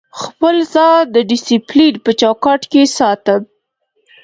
[0.21, 3.41] خپل ځان د ډیسپلین په چوکاټ کې ساتم.